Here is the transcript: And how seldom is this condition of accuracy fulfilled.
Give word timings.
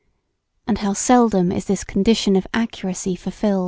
And 0.65 0.79
how 0.79 0.93
seldom 0.93 1.51
is 1.51 1.65
this 1.65 1.83
condition 1.83 2.35
of 2.35 2.47
accuracy 2.55 3.15
fulfilled. 3.15 3.59